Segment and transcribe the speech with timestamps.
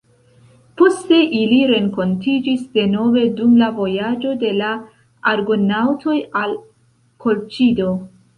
[0.81, 4.71] Poste ili renkontiĝis denove dum la vojaĝo de la
[5.35, 6.57] argonaŭtoj al
[7.27, 7.93] Kolĉido.